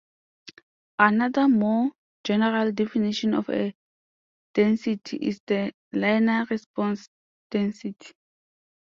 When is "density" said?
4.55-5.17, 7.51-8.11